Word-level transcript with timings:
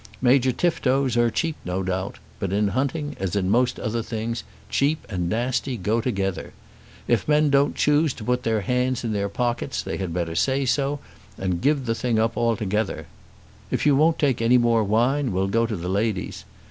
Major 0.19 0.51
Tiftos 0.51 1.15
are 1.15 1.29
cheap 1.29 1.55
no 1.63 1.83
doubt; 1.83 2.17
but 2.39 2.51
in 2.51 2.69
hunting, 2.69 3.15
as 3.19 3.35
in 3.35 3.51
most 3.51 3.79
other 3.79 4.01
things, 4.01 4.43
cheap 4.67 5.05
and 5.11 5.29
nasty 5.29 5.77
go 5.77 6.01
together. 6.01 6.53
If 7.07 7.27
men 7.27 7.51
don't 7.51 7.75
choose 7.75 8.11
to 8.15 8.23
put 8.23 8.41
their 8.41 8.61
hands 8.61 9.03
in 9.03 9.13
their 9.13 9.29
pockets 9.29 9.83
they 9.83 9.97
had 9.97 10.11
better 10.11 10.33
say 10.33 10.65
so, 10.65 11.01
and 11.37 11.61
give 11.61 11.85
the 11.85 11.93
thing 11.93 12.17
up 12.17 12.35
altogether. 12.35 13.05
If 13.69 13.85
you 13.85 13.95
won't 13.95 14.17
take 14.17 14.41
any 14.41 14.57
more 14.57 14.83
wine, 14.83 15.31
we'll 15.33 15.47
go 15.47 15.67
to 15.67 15.75
the 15.75 15.87
ladies. 15.87 16.45